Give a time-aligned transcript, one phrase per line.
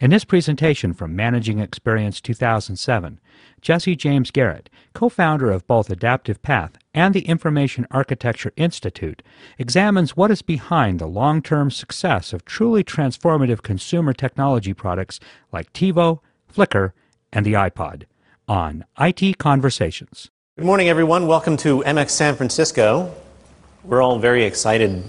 [0.00, 3.20] In this presentation from Managing Experience 2007,
[3.60, 9.22] Jesse James Garrett, co founder of both Adaptive Path and the Information Architecture Institute,
[9.58, 15.20] examines what is behind the long term success of truly transformative consumer technology products
[15.52, 16.20] like TiVo,
[16.50, 16.92] Flickr,
[17.30, 18.04] and the iPod
[18.48, 20.30] on IT Conversations.
[20.56, 21.26] Good morning, everyone.
[21.26, 23.14] Welcome to MX San Francisco.
[23.84, 25.04] We're all very excited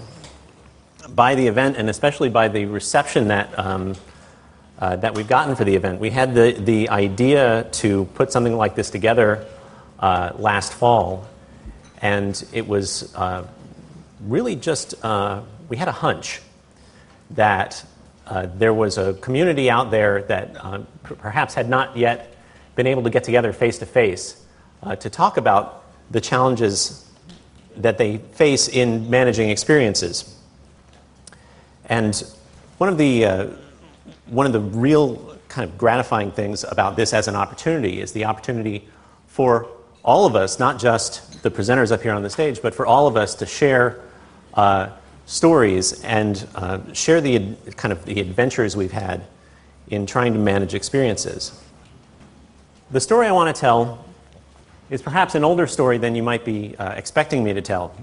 [1.08, 3.58] by the event and especially by the reception that.
[3.58, 3.94] Um,
[4.82, 6.00] uh, that we've gotten for the event.
[6.00, 9.46] We had the, the idea to put something like this together
[10.00, 11.28] uh, last fall,
[11.98, 13.46] and it was uh,
[14.26, 16.40] really just, uh, we had a hunch
[17.30, 17.84] that
[18.26, 22.34] uh, there was a community out there that uh, p- perhaps had not yet
[22.74, 24.44] been able to get together face to face
[24.98, 27.08] to talk about the challenges
[27.76, 30.36] that they face in managing experiences.
[31.88, 32.20] And
[32.78, 33.61] one of the
[34.26, 38.24] one of the real kind of gratifying things about this as an opportunity is the
[38.24, 38.88] opportunity
[39.26, 39.66] for
[40.04, 43.06] all of us, not just the presenters up here on the stage, but for all
[43.06, 44.00] of us to share
[44.54, 44.88] uh,
[45.26, 49.22] stories and uh, share the kind of the adventures we've had
[49.88, 51.60] in trying to manage experiences.
[52.90, 54.04] The story I want to tell
[54.90, 57.94] is perhaps an older story than you might be uh, expecting me to tell.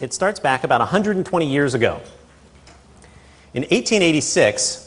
[0.00, 2.00] It starts back about 120 years ago.
[3.54, 4.83] In 1886,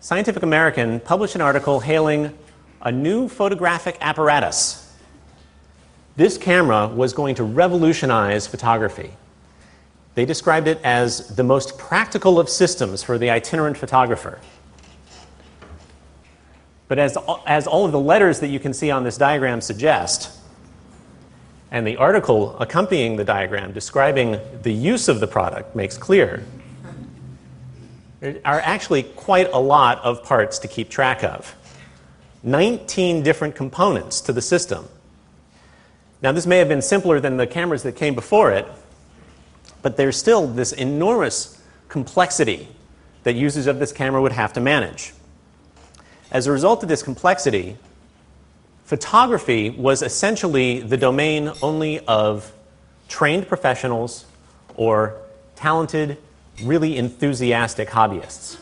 [0.00, 2.36] Scientific American published an article hailing
[2.82, 4.94] a new photographic apparatus.
[6.16, 9.10] This camera was going to revolutionize photography.
[10.14, 14.38] They described it as the most practical of systems for the itinerant photographer.
[16.88, 20.30] But as, as all of the letters that you can see on this diagram suggest,
[21.70, 26.44] and the article accompanying the diagram describing the use of the product makes clear,
[28.20, 31.54] there are actually quite a lot of parts to keep track of.
[32.42, 34.88] 19 different components to the system.
[36.22, 38.66] Now, this may have been simpler than the cameras that came before it,
[39.82, 42.68] but there's still this enormous complexity
[43.24, 45.12] that users of this camera would have to manage.
[46.30, 47.76] As a result of this complexity,
[48.84, 52.52] photography was essentially the domain only of
[53.08, 54.26] trained professionals
[54.76, 55.16] or
[55.54, 56.18] talented
[56.62, 58.58] really enthusiastic hobbyists.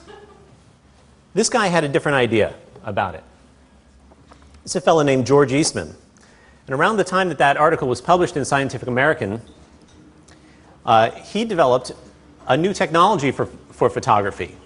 [1.34, 3.25] This guy had a different idea about it.
[4.65, 5.94] It's a fellow named George Eastman.
[6.66, 9.43] And around the time that that article was published in Scientific American,
[10.87, 11.93] uh, he developed
[12.47, 14.56] a new technology for, for photography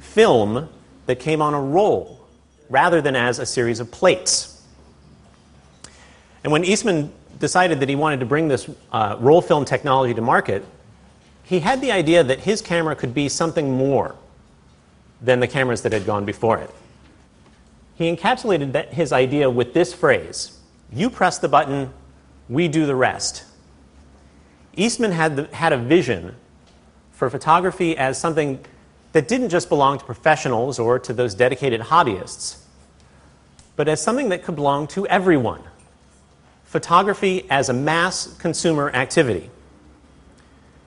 [0.00, 0.68] film
[1.06, 2.26] that came on a roll
[2.68, 4.64] rather than as a series of plates.
[6.42, 10.22] And when Eastman decided that he wanted to bring this uh, roll film technology to
[10.22, 10.64] market,
[11.46, 14.16] he had the idea that his camera could be something more
[15.22, 16.70] than the cameras that had gone before it.
[17.94, 20.58] He encapsulated that, his idea with this phrase
[20.92, 21.92] You press the button,
[22.48, 23.44] we do the rest.
[24.74, 26.34] Eastman had, the, had a vision
[27.12, 28.62] for photography as something
[29.12, 32.58] that didn't just belong to professionals or to those dedicated hobbyists,
[33.76, 35.62] but as something that could belong to everyone.
[36.64, 39.48] Photography as a mass consumer activity.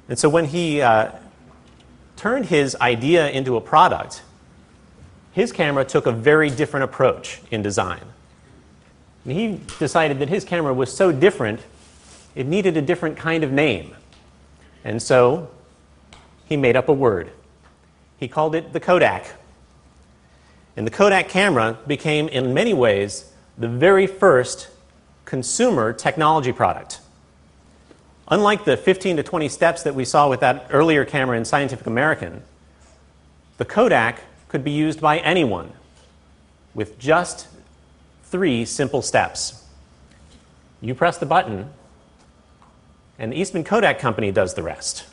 [0.09, 1.11] And so when he uh,
[2.15, 4.23] turned his idea into a product,
[5.31, 8.01] his camera took a very different approach in design.
[9.23, 11.61] And he decided that his camera was so different,
[12.35, 13.95] it needed a different kind of name.
[14.83, 15.49] And so
[16.45, 17.31] he made up a word.
[18.17, 19.27] He called it the Kodak.
[20.75, 24.69] And the Kodak camera became, in many ways, the very first
[25.25, 26.99] consumer technology product.
[28.31, 31.87] Unlike the 15 to 20 steps that we saw with that earlier camera in Scientific
[31.87, 32.43] American,
[33.57, 35.73] the Kodak could be used by anyone
[36.75, 37.47] with just
[38.23, 39.65] three simple steps.
[40.79, 41.71] You press the button,
[43.17, 45.05] and the Eastman Kodak Company does the rest.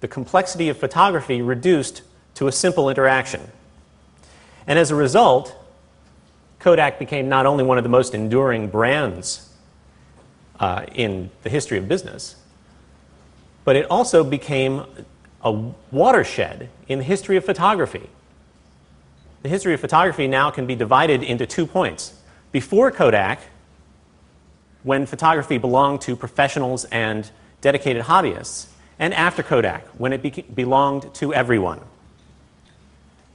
[0.00, 2.02] The complexity of photography reduced
[2.36, 3.40] to a simple interaction.
[4.68, 5.56] And as a result,
[6.60, 9.48] Kodak became not only one of the most enduring brands
[10.60, 12.36] uh, in the history of business,
[13.64, 14.84] but it also became
[15.42, 15.52] a
[15.92, 18.08] watershed in the history of photography.
[19.42, 22.14] The history of photography now can be divided into two points.
[22.50, 23.40] Before Kodak,
[24.82, 28.66] when photography belonged to professionals and dedicated hobbyists,
[28.98, 31.80] and after Kodak, when it be- belonged to everyone.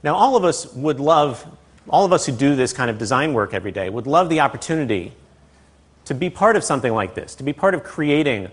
[0.02, 1.46] Now, all of us would love,
[1.88, 4.40] all of us who do this kind of design work every day, would love the
[4.40, 5.12] opportunity
[6.04, 8.48] to be part of something like this, to be part of creating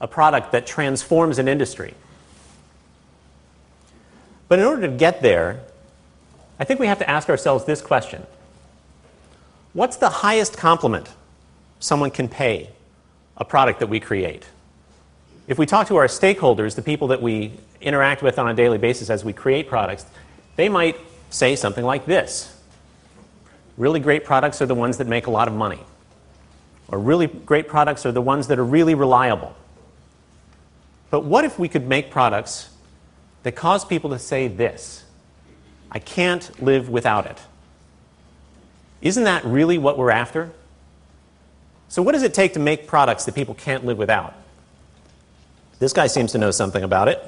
[0.00, 1.94] a product that transforms an industry.
[4.48, 5.60] But in order to get there,
[6.58, 8.26] I think we have to ask ourselves this question
[9.72, 11.08] What's the highest compliment
[11.78, 12.70] someone can pay
[13.36, 14.46] a product that we create?
[15.46, 18.78] If we talk to our stakeholders, the people that we interact with on a daily
[18.78, 20.04] basis as we create products,
[20.56, 20.96] they might
[21.30, 22.54] say something like this
[23.76, 25.78] Really great products are the ones that make a lot of money.
[26.88, 29.54] Or really great products are the ones that are really reliable.
[31.10, 32.70] But what if we could make products
[33.42, 35.04] that cause people to say this
[35.90, 37.38] I can't live without it?
[39.00, 40.50] Isn't that really what we're after?
[41.88, 44.34] So, what does it take to make products that people can't live without?
[45.78, 47.24] This guy seems to know something about it.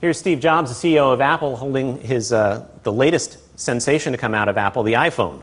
[0.00, 4.34] Here's Steve Jobs, the CEO of Apple, holding his, uh, the latest sensation to come
[4.34, 5.42] out of Apple, the iPhone.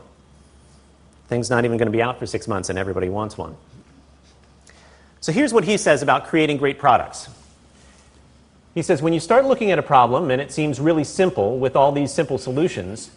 [1.30, 3.56] Thing's not even going to be out for six months, and everybody wants one.
[5.20, 7.28] So here's what he says about creating great products.
[8.74, 11.76] He says, when you start looking at a problem and it seems really simple with
[11.76, 13.12] all these simple solutions,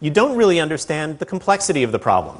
[0.00, 2.38] you don't really understand the complexity of the problem.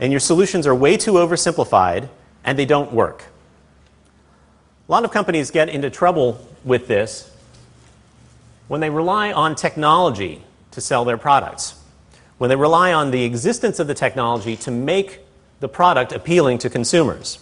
[0.00, 2.08] And your solutions are way too oversimplified
[2.42, 3.26] and they don't work.
[4.88, 7.30] A lot of companies get into trouble with this
[8.66, 10.42] when they rely on technology
[10.72, 11.79] to sell their products,
[12.40, 15.20] when they rely on the existence of the technology to make
[15.60, 17.38] the product appealing to consumers.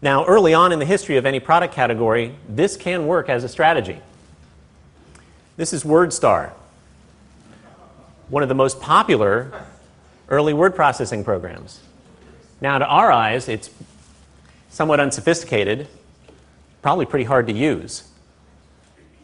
[0.00, 3.48] Now, early on in the history of any product category, this can work as a
[3.48, 3.98] strategy.
[5.56, 6.52] This is WordStar,
[8.28, 9.66] one of the most popular
[10.28, 11.80] early word processing programs.
[12.60, 13.68] Now, to our eyes, it's
[14.70, 15.88] somewhat unsophisticated,
[16.82, 18.08] probably pretty hard to use.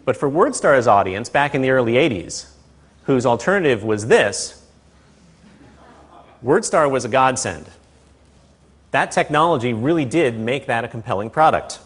[0.04, 2.49] But for WordStar's audience back in the early 80s,
[3.10, 4.64] whose alternative was this,
[6.44, 7.66] WordStar was a godsend
[8.90, 11.78] that technology really did make that a compelling product.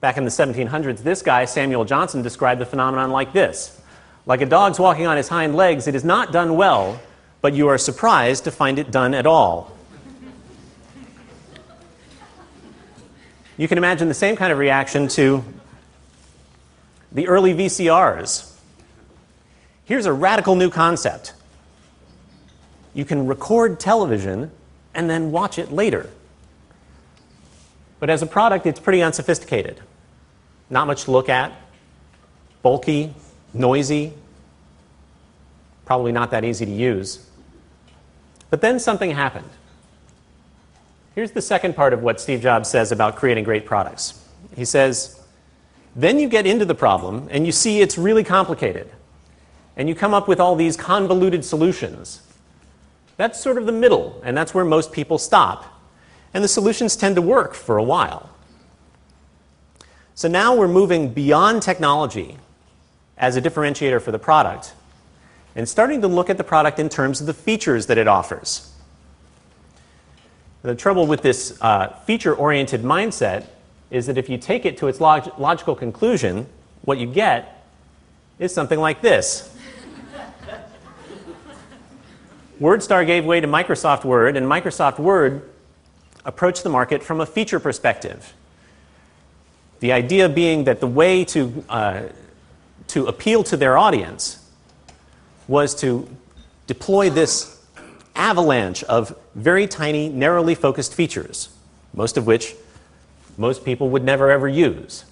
[0.00, 3.80] Back in the 1700s, this guy, Samuel Johnson, described the phenomenon like this
[4.26, 7.00] Like a dog's walking on his hind legs, it is not done well,
[7.40, 9.72] but you are surprised to find it done at all.
[13.56, 15.44] You can imagine the same kind of reaction to
[17.12, 18.53] the early VCRs.
[19.84, 21.34] Here's a radical new concept
[22.94, 24.50] you can record television
[24.94, 26.08] and then watch it later.
[27.98, 29.80] But as a product, it's pretty unsophisticated.
[30.70, 31.52] Not much to look at,
[32.62, 33.14] bulky,
[33.52, 34.12] noisy,
[35.84, 37.26] probably not that easy to use.
[38.50, 39.50] But then something happened.
[41.14, 44.24] Here's the second part of what Steve Jobs says about creating great products.
[44.56, 45.20] He says,
[45.96, 48.90] then you get into the problem and you see it's really complicated.
[49.76, 52.22] And you come up with all these convoluted solutions.
[53.16, 55.64] That's sort of the middle, and that's where most people stop.
[56.32, 58.30] And the solutions tend to work for a while.
[60.14, 62.36] So now we're moving beyond technology
[63.18, 64.74] as a differentiator for the product
[65.56, 68.72] and starting to look at the product in terms of the features that it offers.
[70.62, 73.46] The trouble with this uh, feature oriented mindset
[73.90, 76.46] is that if you take it to its log- logical conclusion,
[76.82, 77.66] what you get
[78.38, 79.53] is something like this.
[82.64, 85.50] WordStar gave way to Microsoft Word, and Microsoft Word
[86.24, 88.32] approached the market from a feature perspective.
[89.80, 92.02] The idea being that the way to, uh,
[92.86, 94.38] to appeal to their audience
[95.46, 96.08] was to
[96.66, 97.62] deploy this
[98.16, 101.50] avalanche of very tiny, narrowly focused features,
[101.92, 102.54] most of which
[103.36, 105.04] most people would never ever use.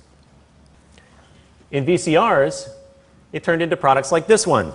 [1.70, 2.70] In VCRs,
[3.30, 4.72] it turned into products like this one.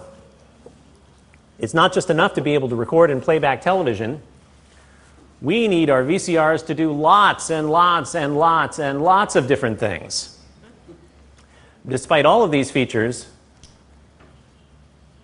[1.59, 4.21] It's not just enough to be able to record and playback television.
[5.41, 9.79] We need our VCRs to do lots and lots and lots and lots of different
[9.79, 10.37] things.
[11.87, 13.27] Despite all of these features,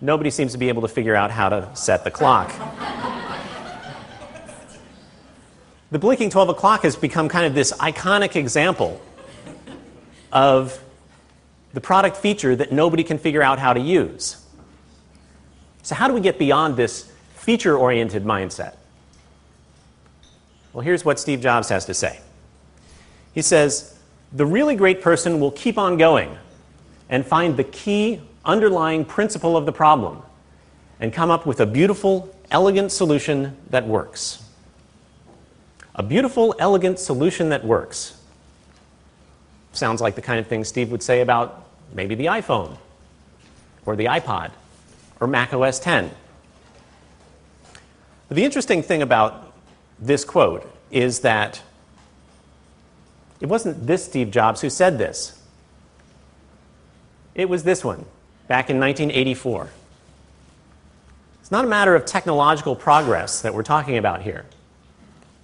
[0.00, 2.52] nobody seems to be able to figure out how to set the clock.
[5.90, 9.00] the blinking 12 o'clock has become kind of this iconic example
[10.32, 10.80] of
[11.74, 14.43] the product feature that nobody can figure out how to use.
[15.84, 18.74] So, how do we get beyond this feature oriented mindset?
[20.72, 22.20] Well, here's what Steve Jobs has to say.
[23.34, 23.96] He says,
[24.32, 26.36] The really great person will keep on going
[27.10, 30.22] and find the key underlying principle of the problem
[31.00, 34.42] and come up with a beautiful, elegant solution that works.
[35.96, 38.18] A beautiful, elegant solution that works.
[39.74, 42.78] Sounds like the kind of thing Steve would say about maybe the iPhone
[43.84, 44.50] or the iPod
[45.20, 46.10] or Mac OS 10.
[48.30, 49.52] The interesting thing about
[49.98, 51.62] this quote is that
[53.40, 55.40] it wasn't this Steve Jobs who said this.
[57.34, 58.06] It was this one.
[58.46, 59.70] back in 1984.
[61.40, 64.44] It's not a matter of technological progress that we're talking about here.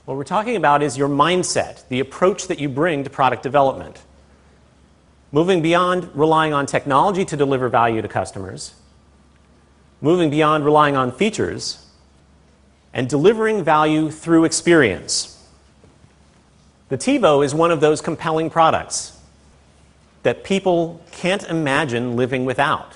[0.05, 4.03] What we're talking about is your mindset, the approach that you bring to product development.
[5.33, 8.75] Moving beyond relying on technology to deliver value to customers,
[10.01, 11.87] moving beyond relying on features,
[12.93, 15.37] and delivering value through experience.
[16.89, 19.17] The TiVo is one of those compelling products
[20.23, 22.95] that people can't imagine living without.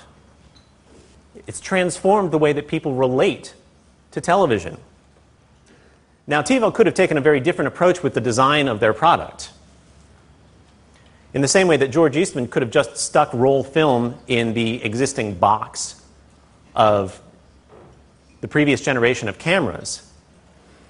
[1.47, 3.53] It's transformed the way that people relate
[4.11, 4.77] to television.
[6.27, 9.51] Now, TiVo could have taken a very different approach with the design of their product.
[11.33, 14.83] In the same way that George Eastman could have just stuck roll film in the
[14.83, 16.01] existing box
[16.75, 17.19] of
[18.41, 20.11] the previous generation of cameras,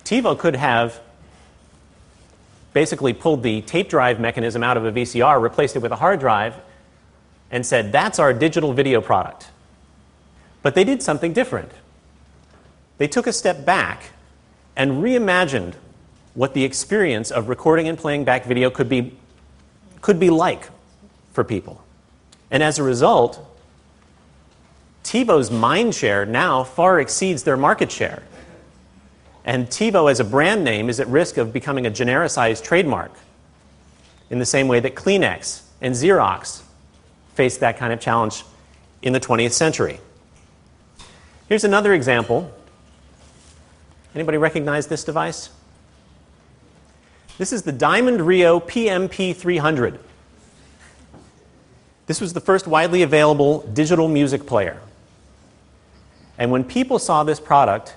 [0.03, 0.99] TiVo could have
[2.73, 6.19] basically pulled the tape drive mechanism out of a VCR, replaced it with a hard
[6.19, 6.55] drive,
[7.49, 9.47] and said, That's our digital video product.
[10.61, 11.71] But they did something different.
[12.97, 14.11] They took a step back
[14.75, 15.75] and reimagined
[16.33, 19.17] what the experience of recording and playing back video could be,
[20.01, 20.67] could be like
[21.31, 21.83] for people.
[22.51, 23.39] And as a result,
[25.15, 28.21] TiVo's mind share now far exceeds their market share.
[29.45, 33.13] And TiVo as a brand name is at risk of becoming a genericized trademark
[34.29, 36.63] in the same way that Kleenex and Xerox
[37.33, 38.43] faced that kind of challenge
[39.01, 40.01] in the 20th century.
[41.47, 42.51] Here's another example
[44.13, 45.49] Anybody recognize this device?
[47.37, 49.97] This is the Diamond Rio PMP 300.
[52.07, 54.81] This was the first widely available digital music player.
[56.37, 57.95] And when people saw this product,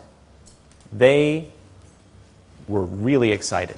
[0.92, 1.48] they
[2.68, 3.76] were really excited.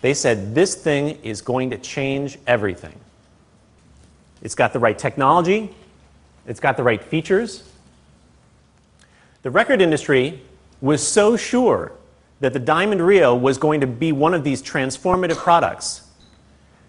[0.00, 2.98] They said, This thing is going to change everything.
[4.42, 5.74] It's got the right technology,
[6.46, 7.70] it's got the right features.
[9.42, 10.40] The record industry
[10.80, 11.92] was so sure
[12.40, 16.02] that the Diamond Rio was going to be one of these transformative products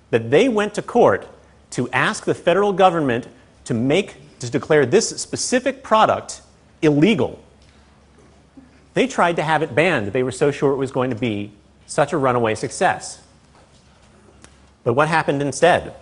[0.10, 1.28] that they went to court
[1.72, 3.28] to ask the federal government
[3.66, 6.42] to make to declare this specific product
[6.86, 7.44] illegal.
[8.94, 10.14] They tried to have it banned.
[10.14, 11.52] They were so sure it was going to be
[11.86, 13.22] such a runaway success.
[14.84, 15.94] But what happened instead?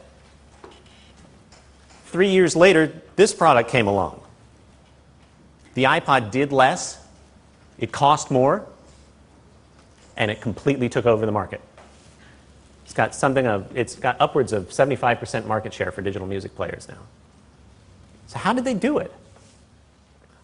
[2.06, 4.22] Three years later, this product came along.
[5.74, 7.04] The iPod did less,
[7.80, 8.68] it cost more,
[10.16, 11.62] and it completely took over the market.
[12.86, 16.88] It's got something of, it's got upwards of 75% market share for digital music players
[16.88, 17.00] now.
[18.28, 19.12] So, how did they do it?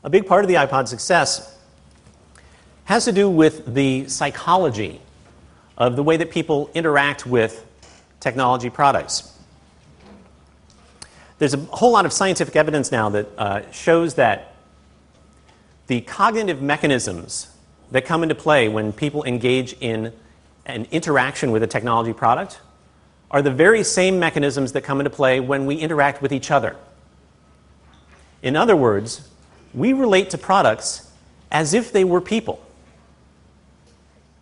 [0.03, 1.57] A big part of the iPod's success
[2.85, 5.01] has to do with the psychology
[5.77, 7.65] of the way that people interact with
[8.19, 9.37] technology products.
[11.37, 14.55] There's a whole lot of scientific evidence now that uh, shows that
[15.87, 17.49] the cognitive mechanisms
[17.91, 20.13] that come into play when people engage in
[20.65, 22.59] an interaction with a technology product
[23.31, 26.75] are the very same mechanisms that come into play when we interact with each other.
[28.41, 29.28] In other words,
[29.73, 31.11] we relate to products
[31.51, 32.63] as if they were people.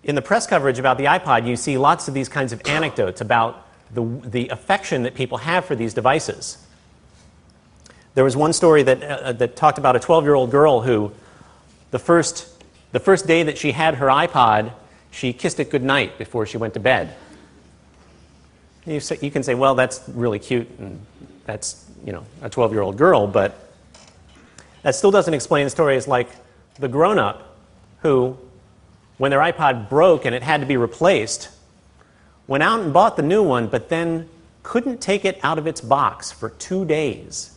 [0.04, 3.22] In the press coverage about the iPod, you see lots of these kinds of anecdotes
[3.22, 6.58] about the, the affection that people have for these devices.
[8.14, 11.12] There was one story that, uh, that talked about a 12 year old girl who
[11.92, 12.48] the first,
[12.92, 14.72] the first day that she had her iPod,
[15.12, 17.16] she kissed it goodnight before she went to bed.
[18.86, 21.00] You, say, you can say, well, that's really cute, and
[21.46, 23.67] that's you know a 12 year old girl, but
[24.88, 26.30] that still doesn't explain stories like
[26.80, 27.58] the grown up
[28.04, 28.38] who,
[29.18, 31.50] when their iPod broke and it had to be replaced,
[32.48, 34.30] went out and bought the new one, but then
[34.64, 37.54] couldn't take it out of its box for two days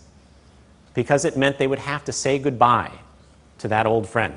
[0.92, 2.90] because it meant they would have to say goodbye
[3.58, 4.34] to that old friend.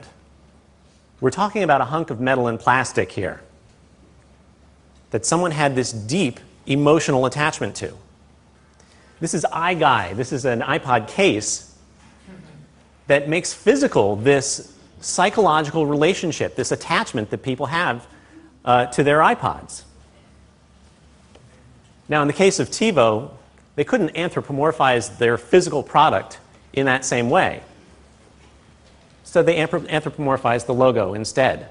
[1.19, 3.41] We're talking about a hunk of metal and plastic here
[5.09, 7.91] that someone had this deep emotional attachment to.
[9.19, 10.15] This is iGuy.
[10.15, 11.72] This is an iPod case
[13.07, 18.07] that makes physical this psychological relationship, this attachment that people have
[18.63, 19.83] uh, to their iPods.
[22.07, 23.31] Now, in the case of TiVo,
[23.75, 26.39] they couldn't anthropomorphize their physical product
[26.73, 27.63] in that same way.
[29.23, 31.69] So they anthropomorphize the logo instead.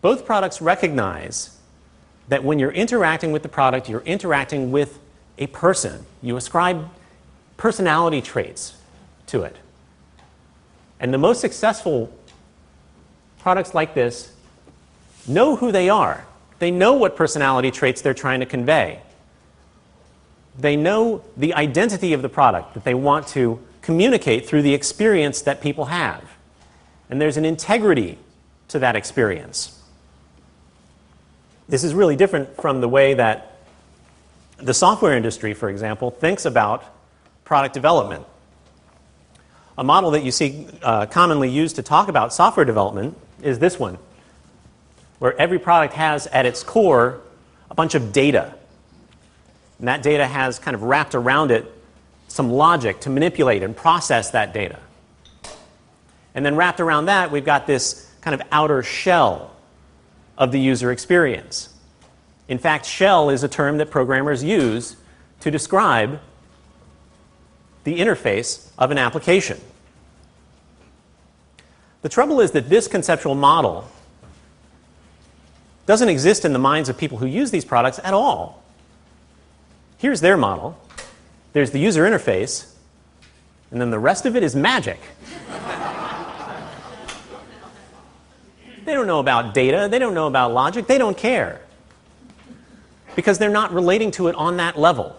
[0.00, 1.56] Both products recognize
[2.28, 4.98] that when you're interacting with the product, you're interacting with
[5.38, 6.04] a person.
[6.22, 6.88] You ascribe
[7.56, 8.76] personality traits
[9.28, 9.56] to it.
[11.00, 12.12] And the most successful
[13.38, 14.32] products like this
[15.26, 16.26] know who they are.
[16.58, 19.00] They know what personality traits they're trying to convey.
[20.58, 25.42] they know the identity of the product that they want to communicate through the experience
[25.42, 26.22] that people have.
[27.08, 28.18] And there's an integrity
[28.68, 29.80] to that experience.
[31.68, 33.56] This is really different from the way that
[34.56, 36.84] the software industry, for example, thinks about
[37.44, 38.26] product development.
[39.78, 43.78] A model that you see uh, commonly used to talk about software development is this
[43.78, 43.96] one,
[45.20, 47.20] where every product has at its core
[47.70, 48.54] a bunch of data.
[49.78, 51.64] And that data has kind of wrapped around it
[52.26, 54.80] some logic to manipulate and process that data.
[56.34, 59.54] And then wrapped around that, we've got this kind of outer shell
[60.36, 61.72] of the user experience.
[62.48, 64.96] In fact, shell is a term that programmers use
[65.40, 66.20] to describe
[67.88, 69.58] the interface of an application.
[72.02, 73.88] The trouble is that this conceptual model
[75.86, 78.62] doesn't exist in the minds of people who use these products at all.
[79.96, 80.78] Here's their model
[81.54, 82.74] there's the user interface,
[83.70, 85.00] and then the rest of it is magic.
[88.84, 91.62] they don't know about data, they don't know about logic, they don't care.
[93.16, 95.16] Because they're not relating to it on that level.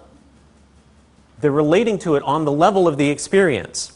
[1.42, 3.94] They're relating to it on the level of the experience.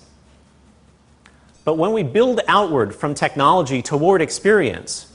[1.65, 5.11] But when we build outward from technology toward experience,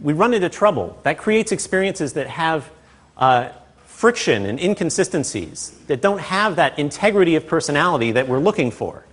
[0.00, 0.98] we run into trouble.
[1.02, 2.70] That creates experiences that have
[3.16, 3.50] uh,
[3.84, 9.04] friction and inconsistencies, that don't have that integrity of personality that we're looking for.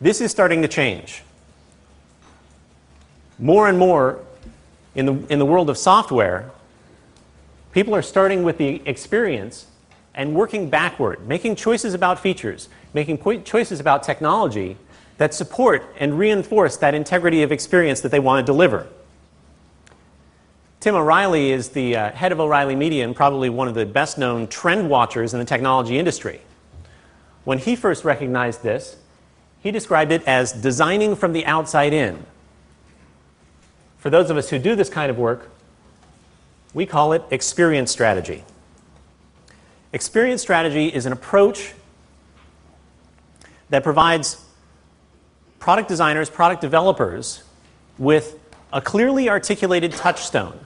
[0.00, 1.22] This is starting to change.
[3.38, 4.24] More and more
[4.94, 6.50] in the, in the world of software,
[7.72, 9.66] people are starting with the experience
[10.18, 14.76] and working backward, making choices about features, making choices about technology
[15.16, 18.88] that support and reinforce that integrity of experience that they want to deliver.
[20.80, 24.18] Tim O'Reilly is the uh, head of O'Reilly Media and probably one of the best
[24.18, 26.40] known trend watchers in the technology industry.
[27.44, 28.96] When he first recognized this,
[29.60, 32.26] he described it as designing from the outside in.
[33.98, 35.48] For those of us who do this kind of work,
[36.74, 38.44] we call it experience strategy.
[39.98, 41.74] Experience strategy is an approach
[43.68, 44.40] that provides
[45.58, 47.42] product designers, product developers
[47.98, 48.38] with
[48.72, 50.56] a clearly articulated touchstone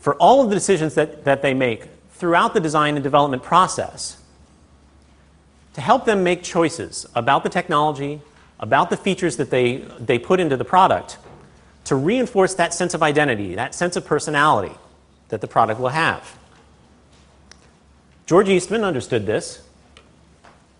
[0.00, 4.18] for all of the decisions that, that they make throughout the design and development process
[5.72, 8.20] to help them make choices about the technology,
[8.60, 11.16] about the features that they, they put into the product
[11.84, 14.74] to reinforce that sense of identity, that sense of personality
[15.30, 16.36] that the product will have.
[18.26, 19.62] George Eastman understood this.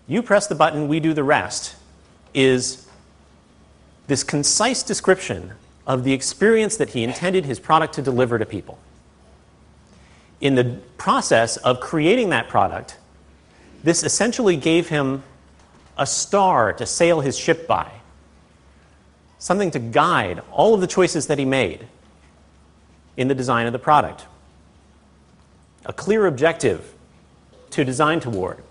[0.05, 1.75] You press the button, we do the rest,
[2.33, 2.87] is
[4.07, 5.53] this concise description
[5.85, 8.77] of the experience that he intended his product to deliver to people.
[10.41, 12.97] In the process of creating that product,
[13.83, 15.23] this essentially gave him
[15.97, 17.89] a star to sail his ship by,
[19.39, 21.87] something to guide all of the choices that he made
[23.15, 24.25] in the design of the product,
[25.85, 26.93] a clear objective
[27.71, 28.63] to design toward.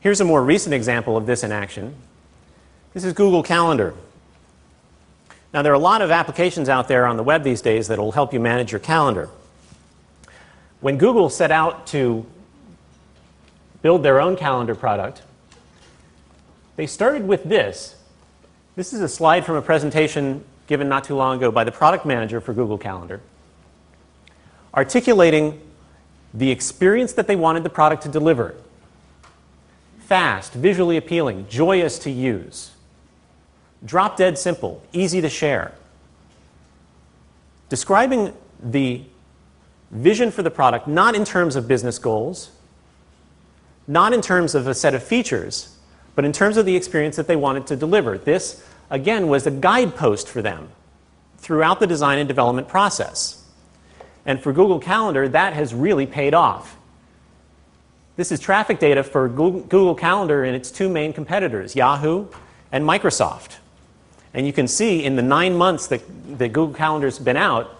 [0.00, 1.94] Here's a more recent example of this in action.
[2.92, 3.94] This is Google Calendar.
[5.54, 7.98] Now, there are a lot of applications out there on the web these days that
[7.98, 9.28] will help you manage your calendar.
[10.80, 12.26] When Google set out to
[13.82, 15.22] build their own calendar product,
[16.76, 17.96] they started with this.
[18.76, 22.06] This is a slide from a presentation given not too long ago by the product
[22.06, 23.20] manager for Google Calendar,
[24.74, 25.60] articulating
[26.34, 28.54] the experience that they wanted the product to deliver
[29.98, 32.72] fast, visually appealing, joyous to use,
[33.84, 35.72] drop dead simple, easy to share.
[37.70, 39.02] Describing the
[39.90, 42.50] vision for the product not in terms of business goals,
[43.86, 45.76] not in terms of a set of features,
[46.14, 48.18] but in terms of the experience that they wanted to deliver.
[48.18, 50.68] This, again, was a guidepost for them
[51.38, 53.41] throughout the design and development process.
[54.24, 56.76] And for Google Calendar, that has really paid off.
[58.16, 62.26] This is traffic data for Google Calendar and its two main competitors, Yahoo
[62.70, 63.56] and Microsoft.
[64.34, 66.02] And you can see in the nine months that,
[66.38, 67.74] that Google Calendar's been out,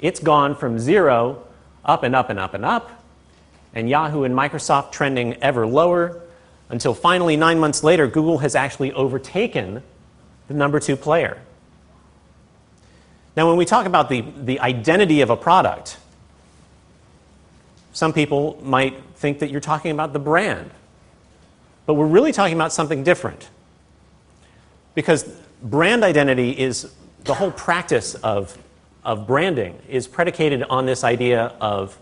[0.00, 1.44] it's gone from zero
[1.84, 2.90] up and up and up and up,
[3.74, 6.20] and Yahoo and Microsoft trending ever lower,
[6.68, 9.82] until finally, nine months later, Google has actually overtaken
[10.46, 11.40] the number two player.
[13.36, 15.98] Now, when we talk about the, the identity of a product,
[17.92, 20.70] some people might think that you're talking about the brand.
[21.86, 23.48] But we're really talking about something different.
[24.94, 25.24] Because
[25.62, 26.92] brand identity is
[27.24, 28.56] the whole practice of,
[29.04, 31.98] of branding is predicated on this idea of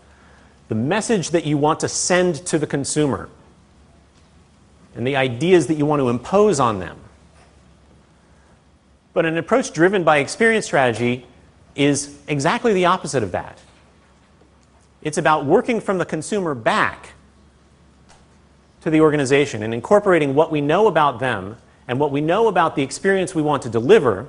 [0.69, 3.27] the message that you want to send to the consumer,
[4.95, 6.97] and the ideas that you want to impose on them.
[9.13, 11.25] But an approach driven by experience strategy
[11.75, 13.59] is exactly the opposite of that.
[15.01, 17.09] It's about working from the consumer back
[18.81, 22.75] to the organization and incorporating what we know about them and what we know about
[22.75, 24.27] the experience we want to deliver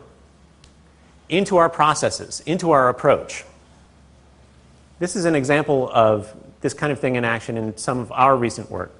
[1.28, 3.44] into our processes, into our approach.
[4.98, 8.36] This is an example of this kind of thing in action in some of our
[8.36, 8.92] recent work.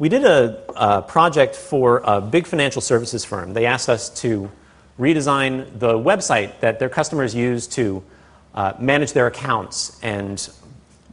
[0.00, 3.52] We did a, a, project for a big financial services firm.
[3.52, 4.50] They asked us to
[4.98, 8.02] redesign the website that their customers use to
[8.54, 10.48] uh, manage their accounts and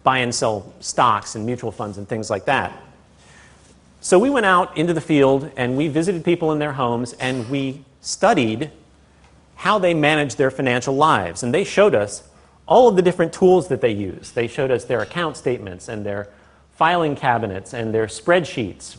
[0.04, 2.82] buy and sell stocks and mutual funds and things like that.
[4.00, 7.50] So we went out into the field and we visited people in their homes and
[7.50, 8.72] we studied
[9.56, 11.44] how they manage their financial lives.
[11.44, 12.24] And they showed us
[12.66, 14.32] all of the different tools that they use.
[14.32, 16.30] They showed us their account statements and their
[16.78, 18.98] filing cabinets and their spreadsheets.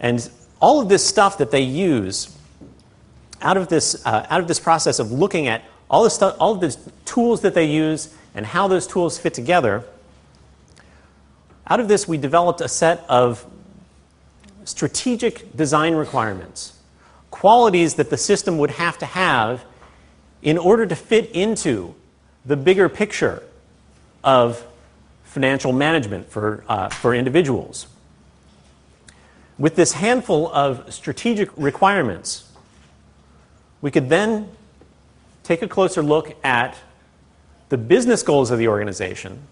[0.00, 0.28] And
[0.60, 2.34] all of this stuff that they use
[3.42, 6.60] out of this, uh, out of this process of looking at all, the all of
[6.60, 9.84] the tools that they use and how those tools fit together,
[11.68, 13.44] out of this we developed a set of
[14.64, 16.78] strategic design requirements,
[17.30, 19.64] qualities that the system would have to have
[20.42, 21.94] in order to fit into
[22.46, 23.42] the bigger picture
[24.24, 24.66] of
[25.36, 27.88] financial management for, uh, for individuals.
[29.58, 32.50] With this handful of strategic requirements,
[33.82, 34.48] we could then
[35.42, 36.78] take a closer look at
[37.68, 39.42] the business goals of the organization,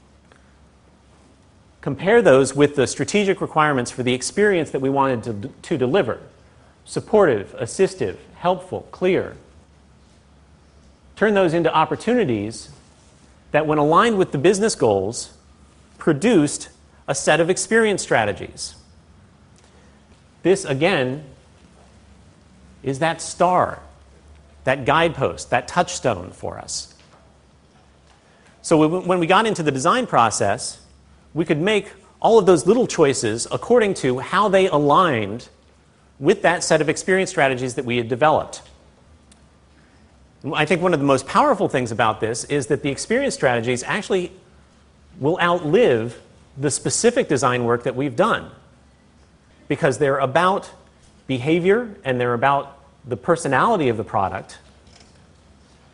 [1.83, 6.19] compare those with the strategic requirements for the experience that we wanted to, to deliver
[6.87, 9.37] supportive, assistive, helpful, clear.
[11.15, 12.71] Turn those into opportunities
[13.51, 15.35] that, when aligned with the business goals,
[15.99, 16.69] produced
[17.07, 18.75] a set of experience strategies.
[20.43, 21.25] This, again,
[22.83, 23.81] is that star,
[24.65, 26.95] that guidepost, that touchstone for us.
[28.63, 30.81] So when we got into the design process,
[31.35, 35.49] we could make all of those little choices according to how they aligned
[36.19, 38.63] with that set of experience strategies that we had developed.
[40.55, 43.83] I think one of the most powerful things about this is that the experience strategies
[43.83, 44.33] actually
[45.19, 46.21] will outlive
[46.57, 48.51] the specific design work that we've done
[49.69, 50.71] because they're about
[51.27, 54.59] behavior and they're about the personality of the product.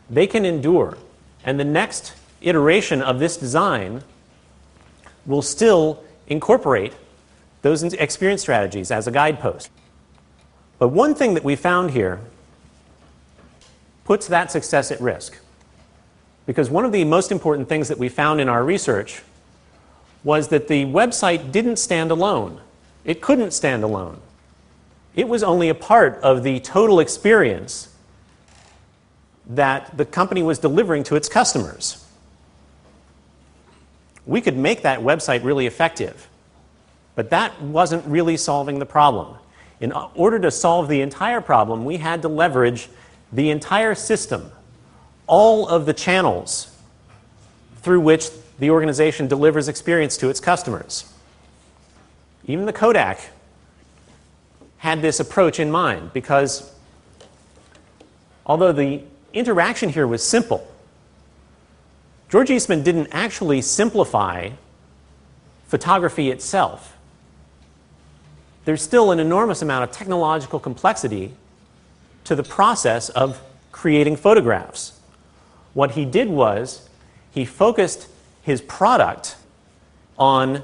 [0.08, 0.96] They can endure.
[1.44, 4.02] And the next iteration of this design
[5.26, 6.92] will still incorporate
[7.62, 9.70] those experience strategies as a guidepost.
[10.78, 12.20] But one thing that we found here
[14.04, 15.38] puts that success at risk.
[16.46, 19.22] Because one of the most important things that we found in our research
[20.24, 22.60] was that the website didn't stand alone.
[23.04, 24.20] It couldn't stand alone.
[25.14, 27.94] It was only a part of the total experience
[29.46, 32.04] that the company was delivering to its customers.
[34.26, 36.28] We could make that website really effective,
[37.16, 39.36] but that wasn't really solving the problem.
[39.80, 42.88] In order to solve the entire problem, we had to leverage
[43.32, 44.52] the entire system
[45.30, 46.76] all of the channels
[47.82, 51.10] through which the organization delivers experience to its customers.
[52.46, 53.20] Even the Kodak
[54.78, 56.74] had this approach in mind because
[58.44, 60.66] although the interaction here was simple,
[62.28, 64.50] George Eastman didn't actually simplify
[65.68, 66.96] photography itself.
[68.64, 71.34] There's still an enormous amount of technological complexity
[72.24, 73.40] to the process of
[73.70, 74.99] creating photographs.
[75.74, 76.88] What he did was
[77.30, 78.08] he focused
[78.42, 79.36] his product
[80.18, 80.62] on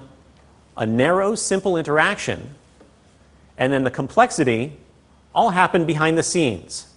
[0.77, 2.55] a narrow, simple interaction,
[3.57, 4.77] and then the complexity
[5.35, 6.93] all happened behind the scenes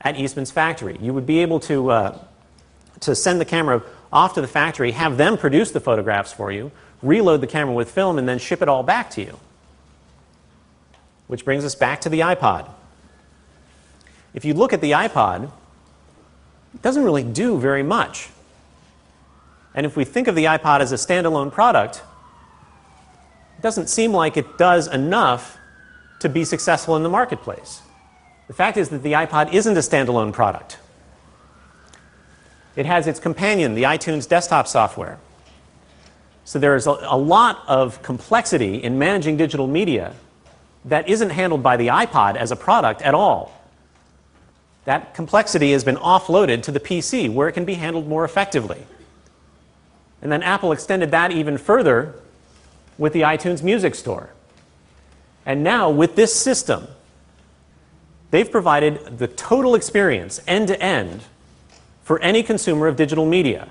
[0.00, 0.96] at Eastman's factory.
[1.00, 2.18] You would be able to, uh,
[3.00, 6.70] to send the camera off to the factory, have them produce the photographs for you,
[7.02, 9.38] reload the camera with film, and then ship it all back to you.
[11.26, 12.70] Which brings us back to the iPod.
[14.34, 15.50] If you look at the iPod,
[16.74, 18.28] it doesn't really do very much.
[19.74, 22.02] And if we think of the iPod as a standalone product,
[23.58, 25.56] it doesn't seem like it does enough
[26.20, 27.82] to be successful in the marketplace.
[28.48, 30.78] The fact is that the iPod isn't a standalone product.
[32.76, 35.18] It has its companion, the iTunes desktop software.
[36.44, 40.14] So there is a, a, lot of complexity in managing digital media
[40.86, 43.57] that isn't handled by the iPod as a product at all
[44.88, 48.86] that complexity has been offloaded to the PC where it can be handled more effectively.
[50.22, 52.14] And then Apple extended that even further
[52.96, 54.30] with the iTunes Music Store.
[55.44, 56.86] And now, with this system,
[58.30, 61.20] they've provided the total experience, end to end,
[62.02, 63.68] for any consumer of digital media.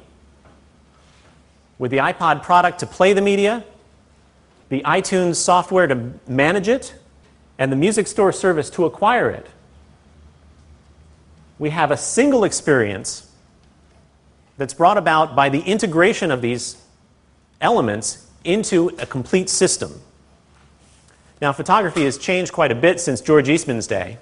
[1.79, 3.63] With the iPod product to play the media,
[4.69, 6.93] the iTunes software to manage it,
[7.57, 9.47] and the Music Store service to acquire it,
[11.59, 13.31] we have a single experience
[14.57, 16.77] that's brought about by the integration of these
[17.61, 20.01] elements into a complete system.
[21.41, 24.17] Now, photography has changed quite a bit since George Eastman's day,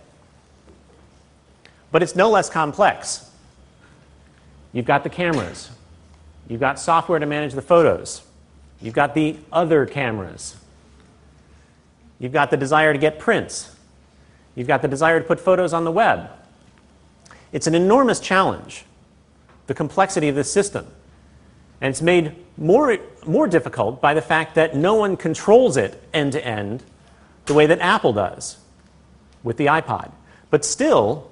[1.92, 3.32] but it's no less complex.
[4.74, 5.70] You've got the cameras,
[6.50, 8.22] you've got software to manage the photos,
[8.82, 10.58] you've got the other cameras,
[12.20, 13.74] you've got the desire to get prints,
[14.56, 16.30] you've got the desire to put photos on the web.
[17.56, 18.84] It's an enormous challenge,
[19.68, 20.86] the complexity of this system.
[21.80, 26.34] And it's made more, more difficult by the fact that no one controls it end
[26.34, 26.84] to end
[27.46, 28.58] the way that Apple does
[29.42, 30.12] with the iPod.
[30.50, 31.32] But still,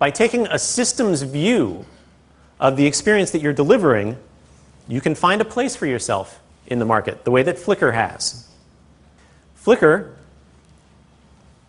[0.00, 1.86] by taking a systems view
[2.58, 4.16] of the experience that you're delivering,
[4.88, 8.48] you can find a place for yourself in the market, the way that Flickr has.
[9.64, 10.12] Flickr,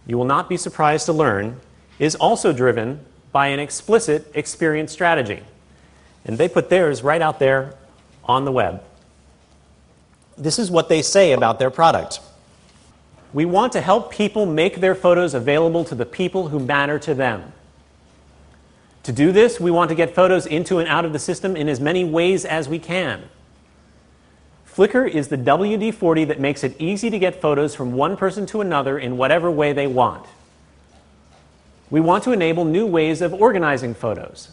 [0.08, 1.62] you will not be surprised to learn,
[2.00, 5.42] is also driven by an explicit experience strategy.
[6.26, 7.76] And they put theirs right out there
[8.26, 8.84] on the web.
[10.38, 12.22] This is what they say about their product.
[13.34, 17.14] We want to help people make their photos available to the people who matter to
[17.14, 17.54] them.
[19.04, 21.70] To do this, we want to get photos into and out of the system in
[21.70, 23.24] as many ways as we can.
[24.68, 28.46] Flickr is the WD 40 that makes it easy to get photos from one person
[28.48, 30.26] to another in whatever way they want.
[31.90, 34.52] We want to enable new ways of organizing photos.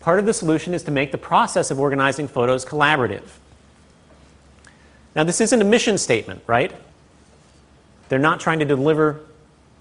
[0.00, 3.22] Part of the solution is to make the process of organizing photos collaborative.
[5.14, 6.72] Now, this isn't a mission statement, right?
[8.08, 9.20] They're not trying to deliver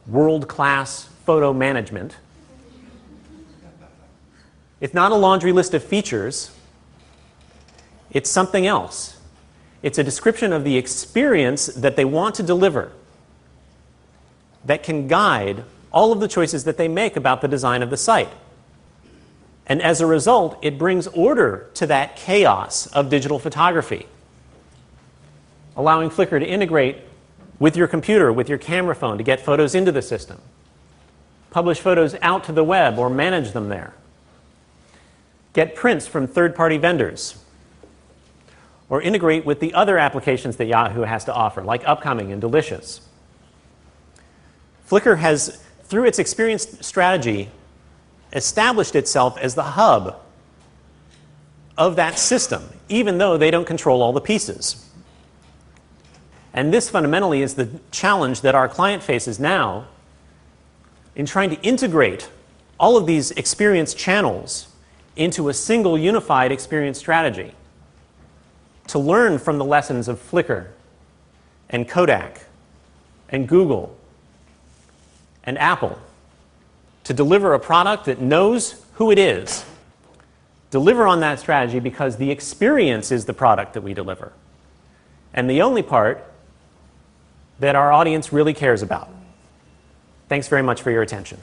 [0.08, 2.16] world class photo management.
[4.80, 6.52] It's not a laundry list of features,
[8.12, 9.18] it's something else.
[9.82, 12.92] It's a description of the experience that they want to deliver
[14.64, 15.64] that can guide
[15.96, 18.30] all of the choices that they make about the design of the site.
[19.66, 24.06] And as a result, it brings order to that chaos of digital photography,
[25.76, 26.98] allowing Flickr to integrate
[27.58, 30.40] with your computer, with your camera phone to get photos into the system,
[31.50, 33.94] publish photos out to the web or manage them there,
[35.54, 37.42] get prints from third party vendors,
[38.90, 43.00] or integrate with the other applications that Yahoo has to offer, like Upcoming and Delicious.
[44.88, 47.50] Flickr has, through its experience strategy,
[48.34, 50.20] established itself as the hub
[51.78, 54.90] of that system, even though they don't control all the pieces.
[56.54, 59.88] And this fundamentally is the challenge that our client faces now
[61.16, 62.30] in trying to integrate
[62.80, 64.68] all of these experience channels
[65.16, 67.54] into a single unified experience strategy
[68.88, 70.68] to learn from the lessons of Flickr
[71.70, 72.46] and Kodak
[73.30, 73.96] and Google
[75.46, 75.98] and Apple
[77.04, 79.66] to deliver a product that knows who it is.
[80.72, 84.34] Deliver on that strategy because the experience is the product that we deliver.
[85.34, 86.24] And the only part
[87.60, 89.10] that our audience really cares about.
[90.28, 91.40] Thanks very much for your attention.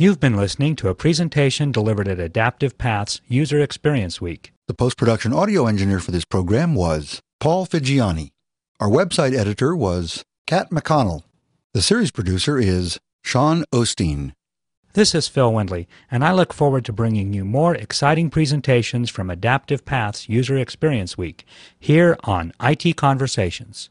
[0.00, 4.52] You've been listening to a presentation delivered at Adaptive Paths User Experience Week.
[4.68, 8.30] The post production audio engineer for this program was Paul Figiani.
[8.80, 11.24] Our website editor was Kat McConnell.
[11.74, 14.34] The series producer is Sean Osteen.
[14.92, 19.30] This is Phil Windley, and I look forward to bringing you more exciting presentations from
[19.30, 21.44] Adaptive Paths User Experience Week
[21.76, 23.90] here on IT Conversations.